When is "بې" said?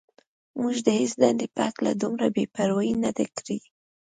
2.35-2.43